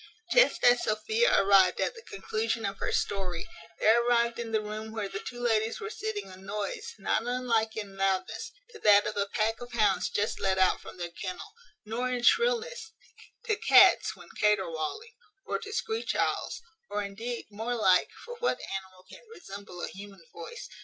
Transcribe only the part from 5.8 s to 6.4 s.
sitting a